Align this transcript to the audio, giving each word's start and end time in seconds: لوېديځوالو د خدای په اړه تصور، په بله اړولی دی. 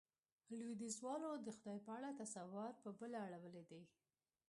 لوېديځوالو 0.57 1.29
د 1.45 1.47
خدای 1.57 1.79
په 1.85 1.91
اړه 1.97 2.09
تصور، 2.21 2.71
په 2.83 2.89
بله 2.99 3.17
اړولی 3.27 3.63
دی. 3.69 3.81